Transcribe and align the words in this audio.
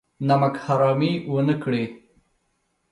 نمک 0.27 0.55
حرامي 0.65 1.13
ونه 1.31 1.55
کړي. 1.63 1.83